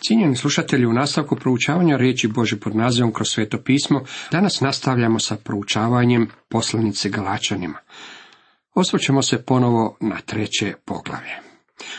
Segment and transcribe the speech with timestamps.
[0.00, 5.36] Cijenjeni slušatelji, u nastavku proučavanja riječi Bože pod nazivom kroz sveto pismo, danas nastavljamo sa
[5.36, 7.78] proučavanjem poslanice Galačanima.
[8.74, 11.34] Osvrćemo se ponovo na treće poglavlje.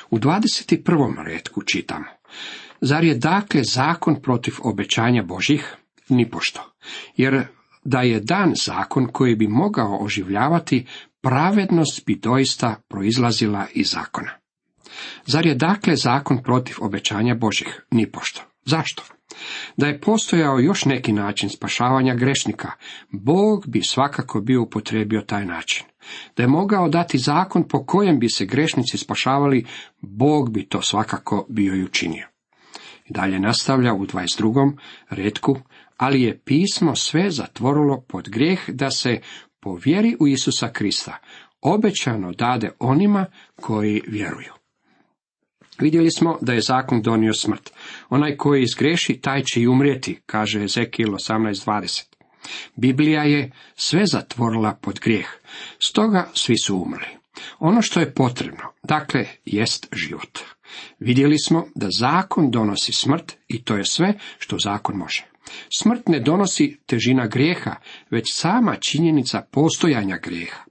[0.09, 1.23] U 21.
[1.25, 2.05] redku čitamo.
[2.81, 5.75] Zar je dakle zakon protiv obećanja Božih?
[6.09, 6.73] Nipošto.
[7.17, 7.43] Jer
[7.83, 10.85] da je dan zakon koji bi mogao oživljavati,
[11.21, 14.38] pravednost bi doista proizlazila iz zakona.
[15.25, 17.85] Zar je dakle zakon protiv obećanja Božih?
[17.91, 18.41] Nipošto.
[18.65, 19.03] Zašto?
[19.77, 22.71] Da je postojao još neki način spašavanja grešnika,
[23.11, 25.85] Bog bi svakako bio upotrebio taj način.
[26.37, 29.65] Da je mogao dati zakon po kojem bi se grešnici spašavali,
[30.01, 32.27] Bog bi to svakako bio i učinio.
[33.09, 34.77] Dalje nastavlja u 22.
[35.09, 35.57] redku,
[35.97, 39.21] ali je pismo sve zatvorilo pod grijeh da se
[39.59, 41.17] po vjeri u Isusa Krista
[41.61, 43.25] obećano dade onima
[43.61, 44.58] koji vjeruju.
[45.79, 47.69] Vidjeli smo da je zakon donio smrt.
[48.09, 52.03] Onaj koji izgreši, taj će i umrijeti, kaže Ezekijel 18.20.
[52.75, 55.27] Biblija je sve zatvorila pod grijeh,
[55.79, 57.19] stoga svi su umrli.
[57.59, 60.39] Ono što je potrebno, dakle, jest život.
[60.99, 65.25] Vidjeli smo da zakon donosi smrt i to je sve što zakon može.
[65.79, 67.75] Smrt ne donosi težina grijeha,
[68.09, 70.63] već sama činjenica postojanja grijeha.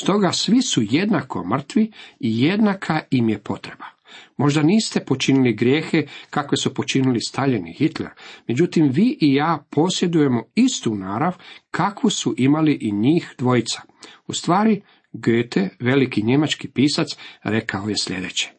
[0.00, 3.93] Stoga svi su jednako mrtvi i jednaka im je potreba.
[4.36, 8.10] Možda niste počinili grijehe kakve su počinili Stalin i Hitler,
[8.48, 11.36] međutim vi i ja posjedujemo istu narav
[11.70, 13.82] kakvu su imali i njih dvojica.
[14.26, 17.08] U stvari, Goethe, veliki njemački pisac,
[17.42, 18.50] rekao je sljedeće.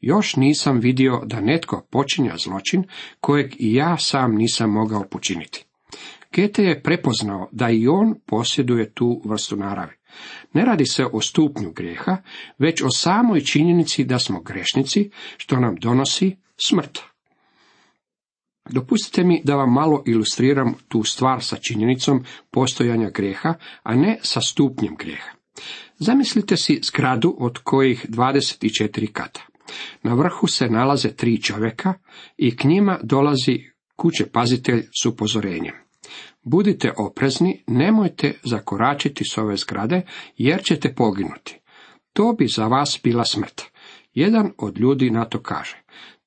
[0.00, 2.84] Još nisam vidio da netko počinja zločin
[3.20, 5.64] kojeg i ja sam nisam mogao počiniti.
[6.34, 9.99] Goethe je prepoznao da i on posjeduje tu vrstu naravi.
[10.52, 12.16] Ne radi se o stupnju grijeha,
[12.58, 16.98] već o samoj činjenici da smo grešnici, što nam donosi smrt.
[18.70, 24.40] Dopustite mi da vam malo ilustriram tu stvar sa činjenicom postojanja grijeha, a ne sa
[24.40, 25.30] stupnjem grijeha.
[25.98, 29.40] Zamislite si zgradu od kojih 24 kata.
[30.02, 31.94] Na vrhu se nalaze tri čovjeka
[32.36, 35.74] i k njima dolazi kuće pazitelj s upozorenjem.
[36.42, 40.02] Budite oprezni, nemojte zakoračiti s ove zgrade,
[40.36, 41.60] jer ćete poginuti.
[42.12, 43.62] To bi za vas bila smrt.
[44.14, 45.82] Jedan od ljudi na to kaže.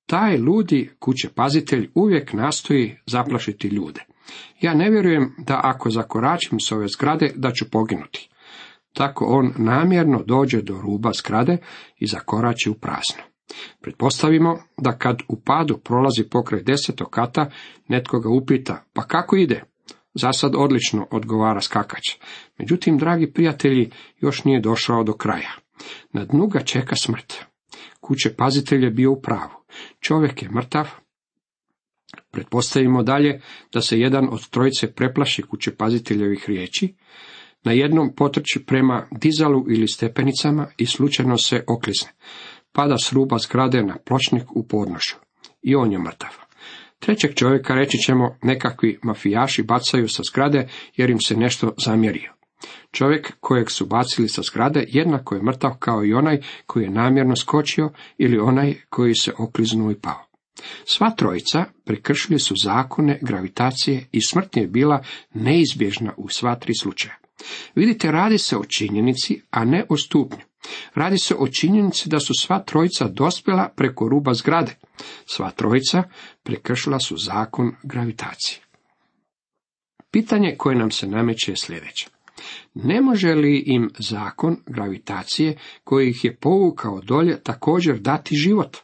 [0.05, 4.05] Taj ludi kuće pazitelj uvijek nastoji zaplašiti ljude.
[4.61, 8.29] Ja ne vjerujem da ako zakoračim s ove zgrade da ću poginuti.
[8.93, 11.57] Tako on namjerno dođe do ruba zgrade
[11.97, 13.23] i zakorači u prazno.
[13.81, 17.49] Pretpostavimo da kad u padu prolazi pokraj desetog kata,
[17.87, 19.63] netko ga upita, pa kako ide?
[20.13, 22.03] Zasad odlično, odgovara skakač.
[22.57, 25.51] Međutim, dragi prijatelji, još nije došao do kraja.
[26.11, 27.33] Na dnu ga čeka smrt.
[27.99, 29.51] Kuće pazitelj je bio u pravu.
[29.99, 30.89] Čovjek je mrtav.
[32.31, 33.41] Pretpostavimo dalje
[33.73, 36.95] da se jedan od trojice preplaši kuće paziteljevih riječi,
[37.63, 42.09] na jednom potrči prema dizalu ili stepenicama i slučajno se oklizne.
[42.71, 45.15] Pada s ruba zgrade na pločnik u podnošu.
[45.61, 46.29] I on je mrtav.
[47.05, 52.33] Trećeg čovjeka reći ćemo nekakvi mafijaši bacaju sa zgrade jer im se nešto zamjerio.
[52.91, 57.35] Čovjek kojeg su bacili sa zgrade jednako je mrtav kao i onaj koji je namjerno
[57.35, 60.25] skočio ili onaj koji se okliznuo i pao.
[60.85, 65.03] Sva trojica prekršili su zakone gravitacije i smrt je bila
[65.33, 67.15] neizbježna u sva tri slučaja.
[67.75, 70.43] Vidite, radi se o činjenici, a ne o stupnju.
[70.95, 74.75] Radi se o činjenici da su sva trojica dospjela preko ruba zgrade.
[75.25, 76.03] Sva trojica
[76.43, 78.59] prekršila su zakon gravitacije.
[80.11, 82.07] Pitanje koje nam se nameće je sljedeće.
[82.73, 88.77] Ne može li im zakon gravitacije koji ih je povukao dolje također dati život?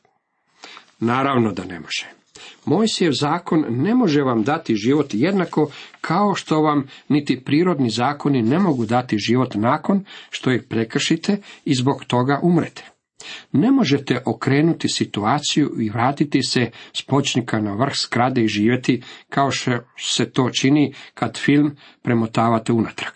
[1.00, 2.19] Naravno da ne može.
[2.66, 5.72] Mojsijev zakon ne može vam dati život jednako
[6.02, 11.76] kao što vam niti prirodni zakoni ne mogu dati život nakon što ih prekršite i
[11.76, 12.84] zbog toga umrete.
[13.52, 19.52] Ne možete okrenuti situaciju i vratiti se s počnika na vrh skrade i živjeti kao
[19.52, 23.14] što se to čini kad film premotavate unatrag.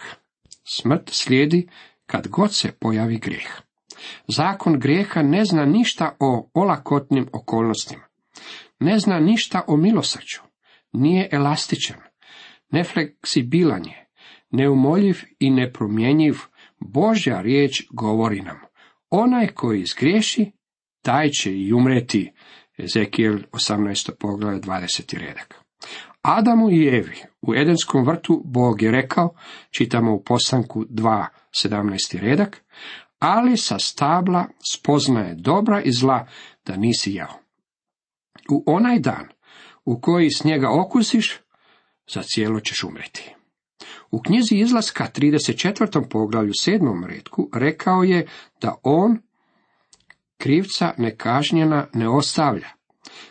[0.66, 1.68] Smrt slijedi
[2.06, 3.52] kad god se pojavi grijeh.
[4.28, 8.04] Zakon grijeha ne zna ništa o olakotnim okolnostima.
[8.84, 10.42] Ne zna ništa o milosrđu.
[10.94, 11.98] Nije elastičan.
[12.72, 14.10] Nefleksibilan je.
[14.52, 16.36] Neumoljiv i nepromjenjiv.
[16.80, 18.60] Božja riječ govori nam.
[19.10, 20.52] Onaj koji izgriješi,
[21.02, 22.32] taj će i umreti.
[22.78, 24.12] Ezekijel 18.
[24.20, 25.18] pogled 20.
[25.18, 25.56] redak.
[26.22, 29.36] Adamu i Evi u Edenskom vrtu Bog je rekao,
[29.72, 31.26] čitamo u postanku 2.
[31.66, 32.20] 17.
[32.20, 32.64] redak,
[33.20, 36.28] ali sa stabla spoznaje dobra i zla
[36.66, 37.43] da nisi jao.
[38.50, 39.28] U onaj dan
[39.86, 41.40] u koji s njega okusiš,
[42.14, 43.36] za cijelo ćeš umreti.
[44.12, 46.10] U knjizi izlaska 34.
[46.10, 47.06] poglavlju 7.
[47.06, 48.28] redku rekao je
[48.62, 49.18] da on
[50.38, 52.68] krivca nekažnjena ne ostavlja.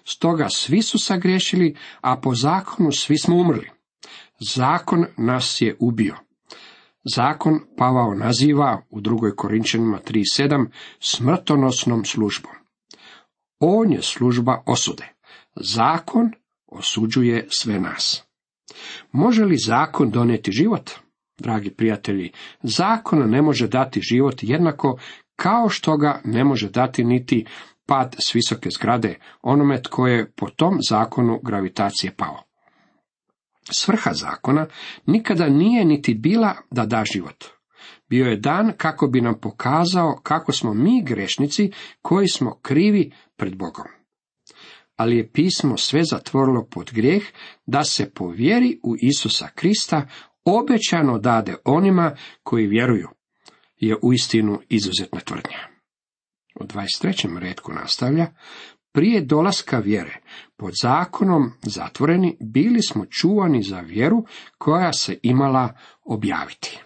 [0.05, 3.71] Stoga svi su sagrešili, a po zakonu svi smo umrli.
[4.41, 6.17] Zakon nas je ubio.
[7.15, 10.67] Zakon Pavao naziva u drugoj Korinčanima 3.7
[11.01, 12.62] smrtonosnom službom.
[13.65, 15.09] On je služba osude.
[15.57, 16.31] Zakon
[16.67, 18.25] osuđuje sve nas.
[19.13, 20.91] Može li zakon donijeti život?
[21.39, 22.33] Dragi prijatelji,
[22.63, 24.99] zakon ne može dati život jednako
[25.37, 27.47] kao što ga ne može dati niti
[27.87, 32.43] pad s visoke zgrade onome tko je po tom zakonu gravitacije pao.
[33.71, 34.67] Svrha zakona
[35.07, 37.45] nikada nije niti bila da da život.
[38.09, 41.71] Bio je dan kako bi nam pokazao kako smo mi grešnici
[42.03, 43.87] koji smo krivi pred Bogom.
[44.97, 47.23] Ali je pismo sve zatvorilo pod grijeh
[47.67, 50.09] da se povjeri u Isusa Krista
[50.45, 53.09] obećano dade onima koji vjeruju,
[53.77, 55.59] je uistinu izuzetna tvrdnja.
[56.61, 57.39] U 23.
[57.39, 58.27] redku nastavlja,
[58.93, 60.17] prije dolaska vjere,
[60.57, 64.25] pod zakonom zatvoreni, bili smo čuvani za vjeru
[64.59, 65.75] koja se imala
[66.05, 66.81] objaviti.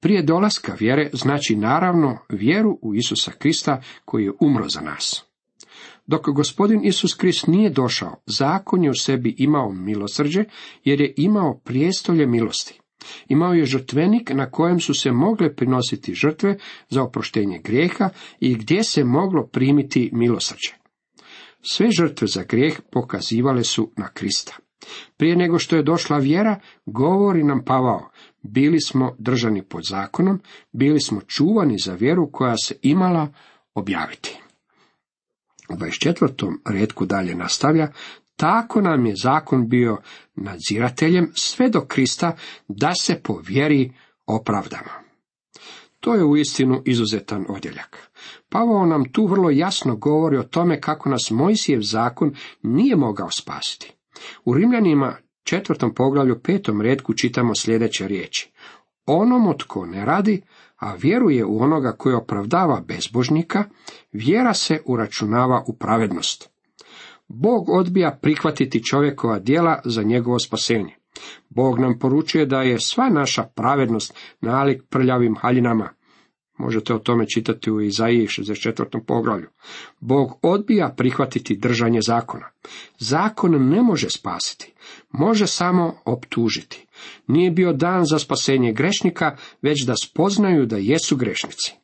[0.00, 5.24] Prije dolaska vjere znači naravno vjeru u Isusa Krista koji je umro za nas.
[6.06, 10.44] Dok gospodin Isus Krist nije došao, zakon je u sebi imao milosrđe,
[10.84, 12.80] jer je imao prijestolje milosti.
[13.28, 16.58] Imao je žrtvenik na kojem su se mogle prinositi žrtve
[16.88, 18.08] za oproštenje grijeha
[18.40, 20.74] i gdje se moglo primiti milosrđe.
[21.62, 24.56] Sve žrtve za grijeh pokazivale su na Krista.
[25.16, 28.10] Prije nego što je došla vjera, govori nam Pavao,
[28.48, 30.40] bili smo držani pod zakonom,
[30.72, 33.28] bili smo čuvani za vjeru koja se imala
[33.74, 34.40] objaviti.
[35.68, 36.56] U 24.
[36.66, 37.88] redku dalje nastavlja,
[38.36, 39.98] tako nam je zakon bio
[40.34, 42.36] nadzirateljem sve do Krista
[42.68, 43.92] da se po vjeri
[44.26, 44.90] opravdamo.
[46.00, 48.10] To je uistinu izuzetan odjeljak.
[48.48, 53.92] Pavao nam tu vrlo jasno govori o tome kako nas Mojsijev zakon nije mogao spasiti.
[54.44, 55.16] U Rimljanima
[55.46, 58.50] četvrtom poglavlju petom redku čitamo sljedeće riječi.
[59.06, 60.42] Onomu tko ne radi,
[60.76, 63.64] a vjeruje u onoga koji opravdava bezbožnika,
[64.12, 66.50] vjera se uračunava u pravednost.
[67.28, 70.94] Bog odbija prihvatiti čovjekova djela za njegovo spasenje.
[71.48, 75.88] Bog nam poručuje da je sva naša pravednost nalik prljavim haljinama.
[76.58, 79.04] Možete o tome čitati u Izaiji 64.
[79.06, 79.48] poglavlju.
[80.00, 82.46] Bog odbija prihvatiti držanje zakona.
[82.98, 84.72] Zakon ne može spasiti,
[85.18, 86.86] može samo optužiti.
[87.26, 91.74] Nije bio dan za spasenje grešnika, već da spoznaju da jesu grešnici.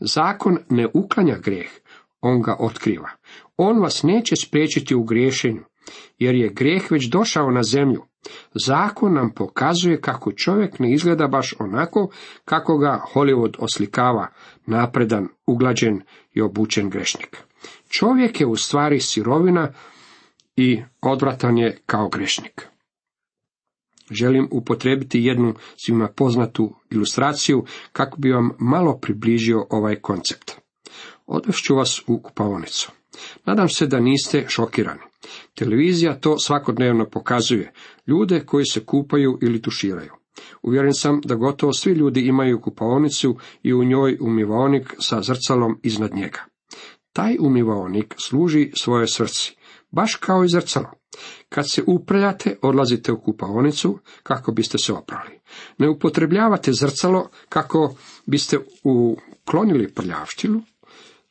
[0.00, 1.70] Zakon ne uklanja grijeh,
[2.20, 3.10] on ga otkriva.
[3.56, 5.64] On vas neće spriječiti u griješenju,
[6.18, 8.02] jer je grijeh već došao na zemlju.
[8.54, 12.10] Zakon nam pokazuje kako čovjek ne izgleda baš onako
[12.44, 14.28] kako ga Hollywood oslikava,
[14.66, 16.00] napredan, uglađen
[16.32, 17.36] i obučen grešnik.
[17.88, 19.72] Čovjek je u stvari sirovina
[20.56, 22.67] i odvratan je kao grešnik.
[24.10, 30.52] Želim upotrebiti jednu svima poznatu ilustraciju kako bi vam malo približio ovaj koncept.
[31.26, 32.92] Odvešću vas u kupaonicu.
[33.44, 35.00] Nadam se da niste šokirani.
[35.54, 37.72] Televizija to svakodnevno pokazuje,
[38.06, 40.12] ljude koji se kupaju ili tuširaju.
[40.62, 46.14] Uvjeren sam da gotovo svi ljudi imaju kupaonicu i u njoj umivaonik sa zrcalom iznad
[46.14, 46.44] njega.
[47.12, 49.56] Taj umivaonik služi svoje srci,
[49.90, 50.97] baš kao i zrcalo.
[51.48, 55.40] Kad se uprljate, odlazite u kupaonicu kako biste se oprali.
[55.78, 57.94] Ne upotrebljavate zrcalo kako
[58.26, 60.62] biste uklonili prljavštinu,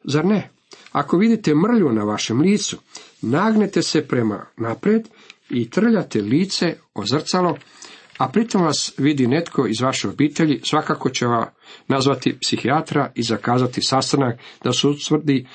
[0.03, 0.49] zar ne?
[0.91, 2.77] Ako vidite mrlju na vašem licu,
[3.21, 5.07] nagnete se prema naprijed
[5.49, 7.57] i trljate lice o zrcalo,
[8.17, 11.45] a pritom vas vidi netko iz vaše obitelji, svakako će vam
[11.87, 15.47] nazvati psihijatra i zakazati sastanak da se utvrdi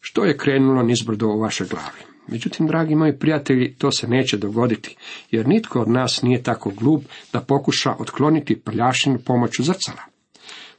[0.00, 2.15] što je krenulo nizbrdo u vašoj glavi.
[2.28, 4.96] Međutim, dragi moji prijatelji, to se neće dogoditi,
[5.30, 10.02] jer nitko od nas nije tako glup da pokuša otkloniti prljašinu pomoću zrcala.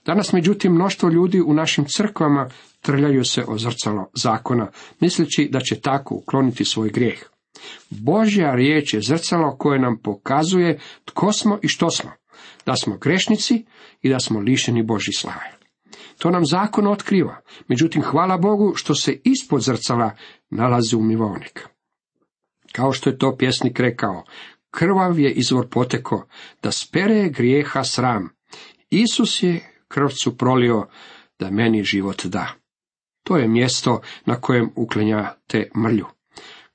[0.06, 2.50] Danas, međutim, mnoštvo ljudi u našim crkvama
[2.82, 4.68] trljaju se o zrcalo zakona,
[5.00, 7.20] misleći da će tako ukloniti svoj grijeh.
[7.90, 12.12] Božja riječ je zrcalo koje nam pokazuje tko smo i što smo,
[12.66, 13.66] da smo grešnici
[14.02, 15.58] i da smo lišeni Božji slave.
[16.18, 20.12] To nam zakon otkriva, međutim hvala Bogu što se ispod zrcala
[20.50, 21.68] nalazi umivonik.
[22.72, 24.24] Kao što je to pjesnik rekao,
[24.72, 26.28] krvav je izvor poteko,
[26.64, 28.30] da spere grijeha sram.
[28.90, 30.88] Isus je krvcu prolio,
[31.40, 32.48] da meni život da.
[33.24, 36.06] To je mjesto na kojem uklenjate mrlju.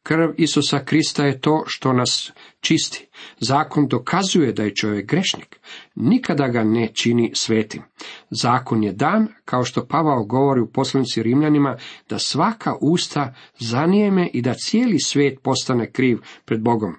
[0.02, 3.06] Krv Isusa Krista je to što nas čisti.
[3.40, 5.60] Zakon dokazuje da je čovjek grešnik.
[5.94, 7.82] Nikada ga ne čini svetim.
[8.30, 11.76] Zakon je dan, kao što Pavao govori u poslanici Rimljanima,
[12.08, 16.94] da svaka usta zanijeme i da cijeli svijet postane kriv pred Bogom.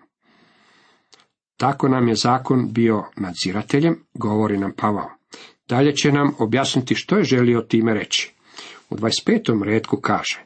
[1.57, 5.09] Tako nam je zakon bio nadzirateljem, govori nam Pavao.
[5.69, 8.33] Dalje će nam objasniti što je želio time reći.
[8.89, 9.63] U 25.
[9.63, 10.45] redku kaže,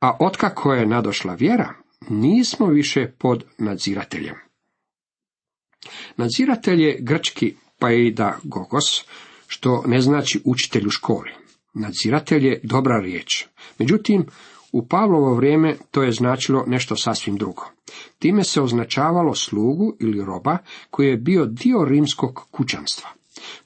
[0.00, 1.74] a otkako je nadošla vjera,
[2.08, 4.34] nismo više pod nadzirateljem.
[6.16, 7.54] Nadziratelj je grčki
[8.42, 8.84] gogos,
[9.46, 11.30] što ne znači učitelj u školi.
[11.74, 13.46] Nadziratelj je dobra riječ.
[13.78, 14.26] Međutim,
[14.72, 17.70] u Pavlovo vrijeme to je značilo nešto sasvim drugo.
[18.18, 20.58] Time se označavalo slugu ili roba
[20.90, 23.08] koji je bio dio rimskog kućanstva.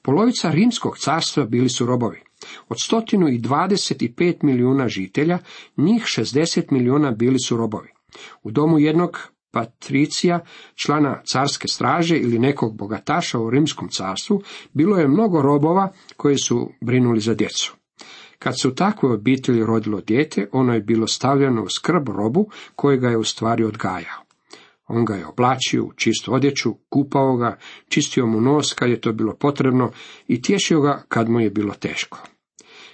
[0.01, 2.21] Polovica rimskog carstva bili su robovi.
[2.69, 5.39] Od stotinu i dvadeset pet milijuna žitelja,
[5.77, 7.89] njih 60 milijuna bili su robovi.
[8.43, 10.39] U domu jednog patricija,
[10.75, 14.41] člana carske straže ili nekog bogataša u rimskom carstvu,
[14.73, 17.75] bilo je mnogo robova koji su brinuli za djecu.
[18.39, 22.97] Kad se u takvoj obitelji rodilo dijete, ono je bilo stavljeno u skrb robu koji
[22.97, 24.28] ga je u stvari odgajao.
[24.89, 27.57] On ga je oblačio u čistu odjeću, kupao ga,
[27.89, 29.91] čistio mu nos kad je to bilo potrebno
[30.27, 32.17] i tješio ga kad mu je bilo teško.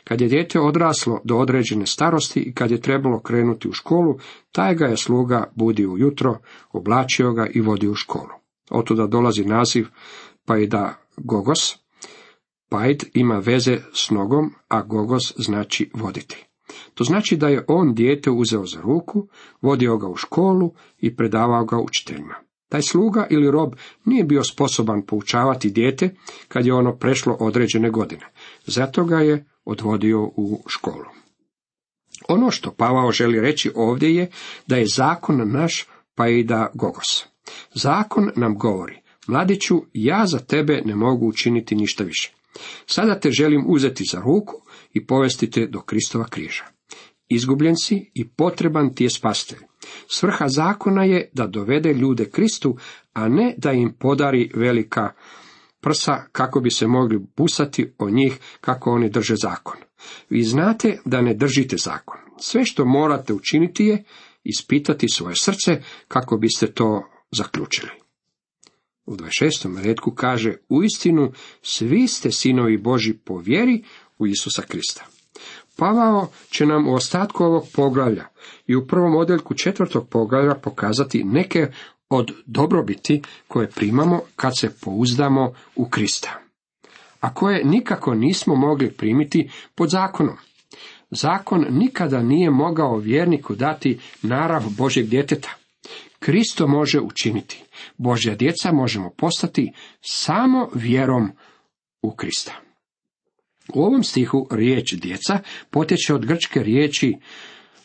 [0.03, 4.19] Kad je dijete odraslo do određene starosti i kad je trebalo krenuti u školu,
[4.51, 6.37] taj ga je sluga budio ujutro,
[6.71, 8.33] oblačio ga i vodio u školu.
[8.69, 9.87] Otuda dolazi naziv
[10.45, 11.77] pa i da gogos.
[12.69, 16.45] Pajd ima veze s nogom, a gogos znači voditi.
[16.93, 19.27] To znači da je on dijete uzeo za ruku,
[19.61, 22.35] vodio ga u školu i predavao ga učiteljima.
[22.69, 23.73] Taj sluga ili rob
[24.05, 26.09] nije bio sposoban poučavati dijete
[26.47, 28.25] kad je ono prešlo određene godine.
[28.65, 31.05] Zato ga je odvodio u školu.
[32.27, 34.29] Ono što Pavao želi reći ovdje je
[34.67, 37.25] da je zakon naš pa i da gogos.
[37.73, 42.33] Zakon nam govori, mladiću, ja za tebe ne mogu učiniti ništa više.
[42.85, 44.64] Sada te želim uzeti za ruku
[44.95, 46.63] i povesti te do Kristova križa.
[47.29, 49.59] Izgubljen si i potreban ti je spastelj.
[50.07, 52.77] Svrha zakona je da dovede ljude Kristu,
[53.13, 55.11] a ne da im podari velika
[55.81, 59.77] prsa kako bi se mogli busati o njih kako oni drže zakon.
[60.29, 62.19] Vi znate da ne držite zakon.
[62.39, 64.03] Sve što morate učiniti je
[64.43, 67.89] ispitati svoje srce kako biste to zaključili.
[69.05, 69.83] U 26.
[69.83, 73.83] redku kaže, u istinu svi ste sinovi Boži po vjeri
[74.19, 75.05] u Isusa Krista.
[75.77, 78.25] Pavao će nam u ostatku ovog poglavlja
[78.67, 81.67] i u prvom odjeljku četvrtog poglavlja pokazati neke
[82.09, 86.39] od dobrobiti koje primamo kad se pouzdamo u Krista,
[87.19, 90.37] a koje nikako nismo mogli primiti pod zakonom.
[91.11, 95.49] Zakon nikada nije mogao vjerniku dati narav Božeg djeteta.
[96.19, 97.63] Kristo može učiniti.
[97.97, 101.31] Božja djeca možemo postati samo vjerom
[102.01, 102.64] u Krista.
[103.73, 107.15] U ovom stihu riječ djeca potječe od grčke riječi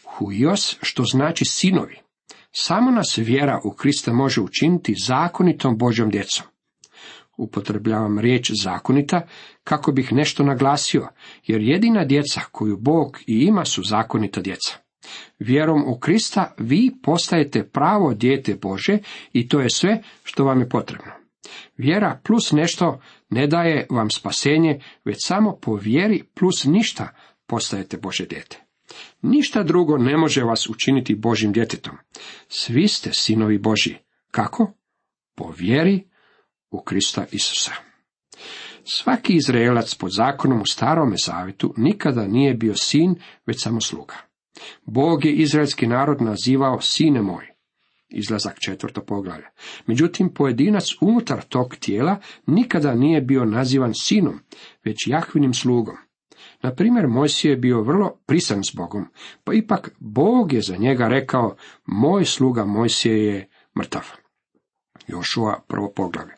[0.04, 1.96] huios, što znači sinovi.
[2.52, 6.46] Samo nas vjera u Krista može učiniti zakonitom Božjom djecom.
[7.36, 9.26] Upotrebljavam riječ zakonita
[9.64, 11.08] kako bih nešto naglasio,
[11.46, 14.78] jer jedina djeca koju Bog i ima su zakonita djeca.
[15.38, 18.98] Vjerom u Krista vi postajete pravo dijete Bože
[19.32, 21.12] i to je sve što vam je potrebno.
[21.76, 27.08] Vjera plus nešto ne daje vam spasenje, već samo po vjeri plus ništa
[27.46, 28.60] postajete Bože dijete.
[29.22, 31.96] Ništa drugo ne može vas učiniti Božim djetetom.
[32.48, 33.94] Svi ste sinovi Boži.
[34.30, 34.72] Kako?
[35.34, 36.08] Po vjeri
[36.70, 37.72] u Krista Isusa.
[38.84, 43.14] Svaki Izraelac pod zakonom u starome zavitu nikada nije bio sin,
[43.46, 44.14] već samo sluga.
[44.84, 47.49] Bog je izraelski narod nazivao sine moj.
[48.10, 49.46] Izlazak četvrto poglavlje.
[49.86, 54.40] Međutim, pojedinac unutar tog tijela nikada nije bio nazivan sinom,
[54.84, 55.96] već Jahvinim slugom.
[56.62, 59.06] Na primjer, Mojsije je bio vrlo prisan s Bogom,
[59.44, 63.48] pa ipak Bog je za njega rekao, moj sluga Mojsije je
[63.78, 64.04] mrtav.
[65.06, 66.34] Jošua prvo poglavlje.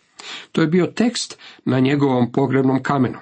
[0.52, 3.18] To je bio tekst na njegovom pogrebnom kamenu.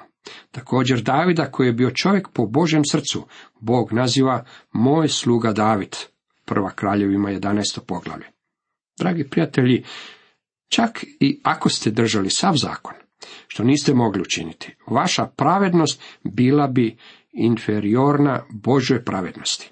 [0.51, 3.27] Također Davida koji je bio čovjek po Božem srcu,
[3.61, 5.97] Bog naziva moj sluga David.
[6.45, 7.81] Prva kraljevima 11.
[7.87, 8.27] poglavlje.
[9.01, 9.85] Dragi prijatelji,
[10.69, 12.95] čak i ako ste držali sav zakon,
[13.47, 16.97] što niste mogli učiniti, vaša pravednost bila bi
[17.33, 19.71] inferiorna Božoj pravednosti.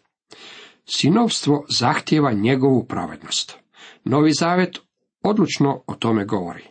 [0.85, 3.59] Sinovstvo zahtjeva njegovu pravednost.
[4.05, 4.79] Novi zavet
[5.23, 6.65] odlučno o tome govori,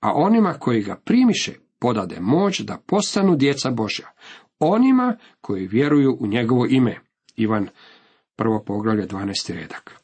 [0.00, 4.12] a onima koji ga primiše podade moć da postanu djeca Božja,
[4.58, 7.00] onima koji vjeruju u njegovo ime.
[7.36, 7.68] Ivan
[8.36, 9.54] prvo poglavlje 12.
[9.54, 10.01] redak.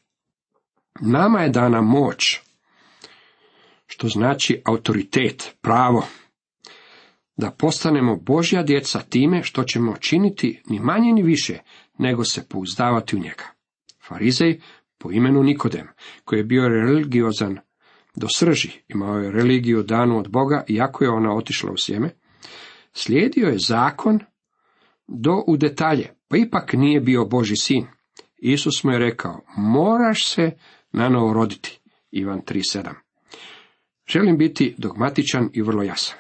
[1.00, 2.40] Nama je dana moć,
[3.86, 6.06] što znači autoritet, pravo,
[7.36, 11.58] da postanemo Božja djeca time što ćemo činiti ni manje ni više,
[11.98, 13.44] nego se pouzdavati u njega.
[14.08, 14.60] Farizej
[14.98, 15.88] po imenu Nikodem,
[16.24, 17.58] koji je bio religiozan
[18.14, 22.10] do srži, imao je religiju danu od Boga, iako je ona otišla u sjeme,
[22.92, 24.20] slijedio je zakon
[25.06, 27.86] do u detalje, pa ipak nije bio Boži sin.
[28.38, 30.50] Isus mu je rekao, moraš se
[30.92, 31.78] nanovo roditi.
[32.10, 32.94] Ivan 3.7
[34.08, 36.18] Želim biti dogmatičan i vrlo jasan.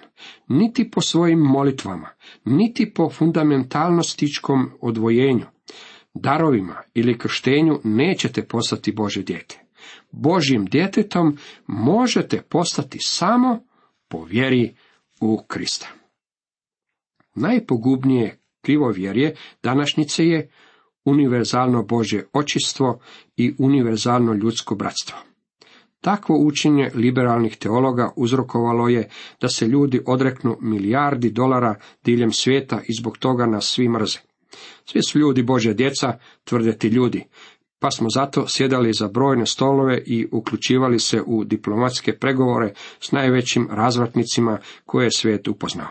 [0.48, 2.08] Niti po svojim molitvama,
[2.44, 5.46] niti po fundamentalnostičkom odvojenju,
[6.14, 9.58] darovima ili krštenju nećete postati Bože dijete.
[10.10, 13.64] Božjim djetetom možete postati samo
[14.08, 14.74] po vjeri
[15.20, 15.88] u Krista.
[17.34, 20.50] Najpogubnije krivovjerje današnjice je
[21.08, 23.00] univerzalno Božje očistvo
[23.36, 25.16] i univerzalno ljudsko bratstvo.
[26.00, 29.08] Takvo učenje liberalnih teologa uzrokovalo je
[29.40, 31.74] da se ljudi odreknu milijardi dolara
[32.04, 34.18] diljem svijeta i zbog toga nas svi mrze.
[34.84, 37.24] Svi su ljudi Božja djeca, tvrde ti ljudi,
[37.78, 43.68] pa smo zato sjedali za brojne stolove i uključivali se u diplomatske pregovore s najvećim
[43.70, 45.88] razvratnicima koje je svijet upoznao.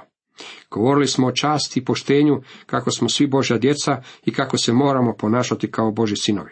[0.72, 5.16] Govorili smo o časti i poštenju, kako smo svi Božja djeca i kako se moramo
[5.20, 6.52] ponašati kao Boži sinovi.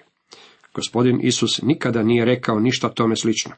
[0.73, 3.51] Gospodin Isus nikada nije rekao ništa tome slično.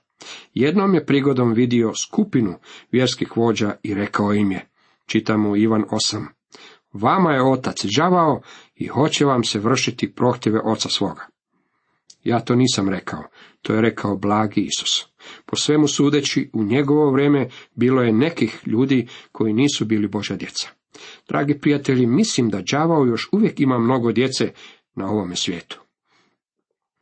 [0.53, 2.59] Jednom je prigodom vidio skupinu
[2.91, 4.69] vjerskih vođa i rekao im je,
[5.05, 6.25] čitamo Ivan 8,
[6.93, 8.41] Vama je otac đavao
[8.75, 11.27] i hoće vam se vršiti prohtjeve oca svoga.
[12.23, 13.23] Ja to nisam rekao,
[13.67, 15.05] to je rekao blagi Isus.
[15.45, 20.69] Po svemu sudeći, u njegovo vrijeme bilo je nekih ljudi koji nisu bili Božja djeca.
[21.27, 24.51] Dragi prijatelji, mislim da đavao još uvijek ima mnogo djece
[24.95, 25.81] na ovome svijetu.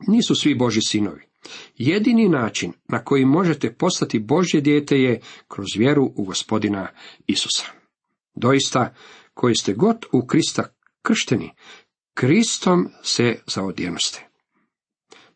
[0.07, 1.21] Nisu svi Boži sinovi.
[1.77, 6.87] Jedini način na koji možete postati Božje dijete je kroz vjeru u gospodina
[7.27, 7.65] Isusa.
[8.35, 8.93] Doista,
[9.33, 10.63] koji ste god u Krista
[11.01, 11.51] kršteni,
[12.13, 14.34] Kristom se zaodjenoste.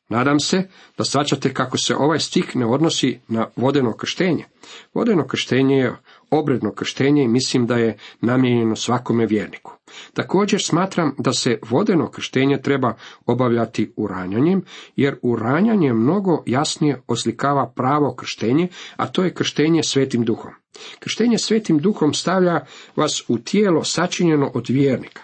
[0.09, 0.67] Nadam se
[0.97, 4.45] da svačate kako se ovaj stih ne odnosi na vodeno krštenje.
[4.93, 5.95] Vodeno krštenje je
[6.29, 9.71] obredno krštenje i mislim da je namijenjeno svakome vjerniku.
[10.13, 12.93] Također smatram da se vodeno krštenje treba
[13.25, 14.61] obavljati uranjanjem,
[14.95, 20.51] jer uranjanje mnogo jasnije oslikava pravo krštenje, a to je krštenje svetim duhom.
[20.99, 25.21] Krštenje svetim duhom stavlja vas u tijelo sačinjeno od vjernika.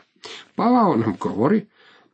[0.56, 1.66] Pavao nam govori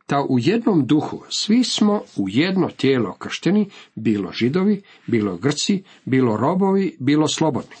[0.08, 6.36] da u jednom duhu svi smo u jedno tijelo kršteni, bilo židovi, bilo grci, bilo
[6.36, 7.76] robovi, bilo slobodni.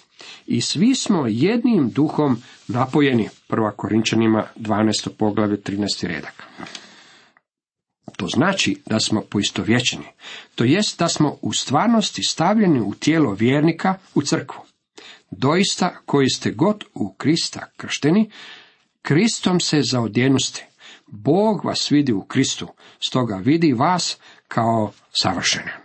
[0.46, 3.28] I svi smo jednim duhom napojeni.
[3.48, 5.08] Prva Korinčanima 12.
[5.18, 6.06] poglavlje 13.
[6.06, 6.42] redak.
[8.16, 10.04] To znači da smo poistovjećeni.
[10.54, 14.60] To jest da smo u stvarnosti stavljeni u tijelo vjernika u crkvu.
[15.30, 18.30] Doista koji ste god u Krista kršteni,
[19.02, 20.66] Kristom se zaodjenuste.
[21.14, 22.68] Bog vas vidi u Kristu,
[23.00, 25.76] stoga vidi vas kao savršene.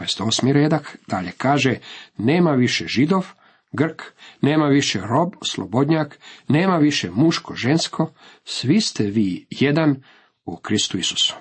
[0.00, 0.52] 28.
[0.52, 1.78] redak dalje kaže,
[2.18, 3.26] nema više židov,
[3.72, 4.02] grk,
[4.40, 8.12] nema više rob, slobodnjak, nema više muško, žensko,
[8.44, 10.02] svi ste vi jedan
[10.44, 11.34] u Kristu Isusu.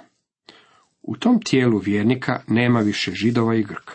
[1.01, 3.93] U tom tijelu vjernika nema više židova i grka.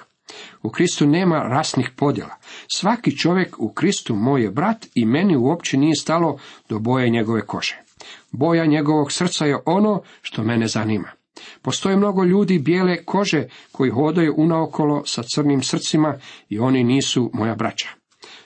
[0.63, 2.37] U Kristu nema rasnih podjela.
[2.75, 7.47] Svaki čovjek u Kristu moj je brat i meni uopće nije stalo do boje njegove
[7.47, 7.88] kože.
[8.33, 11.09] Boja njegovog srca je ono što mene zanima.
[11.63, 17.55] Postoje mnogo ljudi bijele kože koji hodaju unaokolo sa crnim srcima i oni nisu moja
[17.55, 17.89] braća.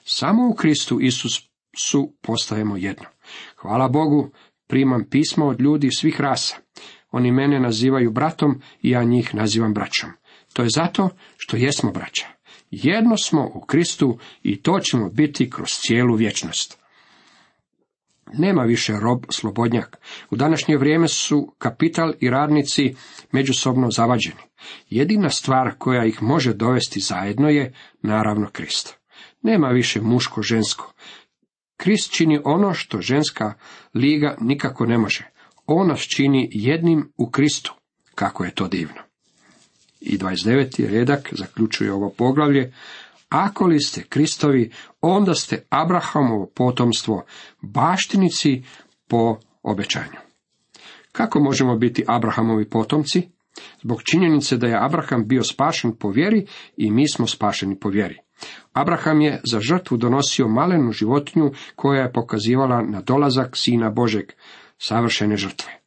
[0.05, 3.05] Samo u Kristu Isusu postajemo jedno.
[3.57, 4.31] Hvala Bogu,
[4.67, 6.57] primam pismo od ljudi svih rasa.
[7.11, 10.11] Oni mene nazivaju bratom i ja njih nazivam braćom.
[10.53, 12.27] To je zato što jesmo braća.
[12.71, 16.82] Jedno smo u Kristu i to ćemo biti kroz cijelu vječnost.
[18.35, 19.99] Nema više rob slobodnjak.
[20.31, 22.95] U današnje vrijeme su kapital i radnici
[23.33, 24.41] međusobno zavađeni.
[24.91, 28.97] Jedina stvar koja ih može dovesti zajedno je, naravno, Krist.
[29.43, 30.93] Nema više muško-žensko.
[31.77, 33.55] Krist čini ono što ženska
[33.95, 35.31] liga nikako ne može.
[35.67, 37.75] On nas čini jednim u Kristu.
[38.15, 39.03] Kako je to divno.
[40.01, 40.91] I 29.
[40.91, 42.73] redak zaključuje ovo poglavlje,
[43.33, 47.25] ako li ste Kristovi, onda ste Abrahamovo potomstvo,
[47.63, 48.63] baštinici
[49.09, 50.19] po obećanju.
[51.13, 53.29] Kako možemo biti Abrahamovi potomci?
[53.83, 58.19] Zbog činjenice da je Abraham bio spašen po vjeri i mi smo spašeni po vjeri.
[58.73, 64.33] Abraham je za žrtvu donosio malenu životinju koja je pokazivala na dolazak Sina Božeg,
[64.79, 65.81] savršene žrtve.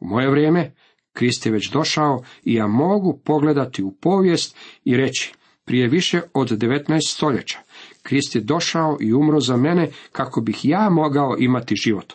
[0.00, 0.74] U moje vrijeme
[1.12, 5.34] Krist je već došao i ja mogu pogledati u povijest i reći,
[5.64, 7.58] prije više od 19 stoljeća,
[8.02, 12.12] Krist je došao i umro za mene kako bih ja mogao imati život.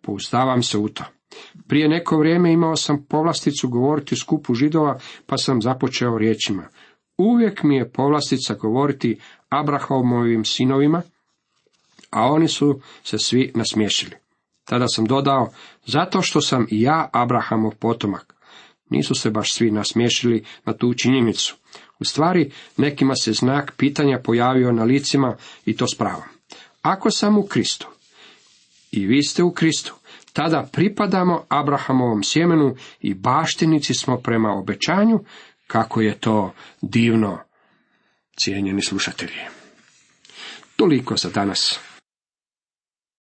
[0.00, 1.04] Poustavam se u to.
[1.68, 6.68] Prije neko vrijeme imao sam povlasticu govoriti skupu židova, pa sam započeo riječima.
[7.18, 11.02] Uvijek mi je povlastica govoriti Abrahamovim sinovima,
[12.10, 14.16] a oni su se svi nasmiješili.
[14.64, 15.50] Tada sam dodao,
[15.86, 18.34] zato što sam i ja Abrahamov potomak.
[18.90, 21.56] Nisu se baš svi nasmiješili na tu činjenicu.
[22.00, 25.96] U stvari, nekima se znak pitanja pojavio na licima i to s.
[26.82, 27.88] Ako sam u Kristu
[28.90, 29.94] i vi ste u Kristu,
[30.32, 35.20] tada pripadamo Abrahamovom sjemenu i baštinici smo prema obećanju,
[35.66, 37.38] kako je to divno,
[38.36, 39.40] cijenjeni slušatelji.
[40.76, 41.80] Toliko za danas.